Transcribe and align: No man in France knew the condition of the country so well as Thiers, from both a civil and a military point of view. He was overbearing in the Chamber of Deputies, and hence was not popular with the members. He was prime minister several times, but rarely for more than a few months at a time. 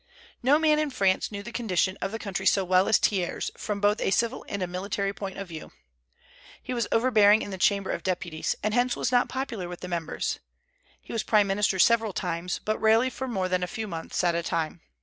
No 0.41 0.57
man 0.57 0.79
in 0.79 0.89
France 0.89 1.31
knew 1.31 1.43
the 1.43 1.51
condition 1.51 1.95
of 2.01 2.11
the 2.11 2.17
country 2.17 2.47
so 2.47 2.63
well 2.65 2.87
as 2.87 2.97
Thiers, 2.97 3.51
from 3.55 3.79
both 3.79 4.01
a 4.01 4.09
civil 4.09 4.43
and 4.49 4.63
a 4.63 4.65
military 4.65 5.13
point 5.13 5.37
of 5.37 5.47
view. 5.47 5.71
He 6.63 6.73
was 6.73 6.87
overbearing 6.91 7.43
in 7.43 7.51
the 7.51 7.59
Chamber 7.59 7.91
of 7.91 8.01
Deputies, 8.01 8.55
and 8.63 8.73
hence 8.73 8.95
was 8.95 9.11
not 9.11 9.29
popular 9.29 9.69
with 9.69 9.81
the 9.81 9.87
members. 9.87 10.39
He 10.99 11.13
was 11.13 11.21
prime 11.21 11.45
minister 11.45 11.77
several 11.77 12.13
times, 12.13 12.59
but 12.65 12.79
rarely 12.81 13.11
for 13.11 13.27
more 13.27 13.47
than 13.47 13.61
a 13.61 13.67
few 13.67 13.87
months 13.87 14.23
at 14.23 14.33
a 14.33 14.41
time. 14.41 14.81